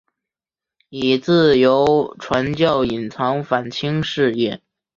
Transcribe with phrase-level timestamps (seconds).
[0.89, 4.59] 以自由传教隐藏反清事业。